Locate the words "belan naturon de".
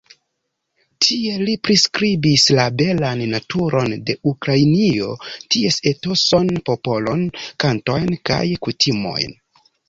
2.79-4.15